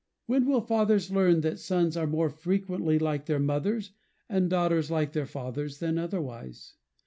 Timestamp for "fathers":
0.61-1.11, 5.27-5.77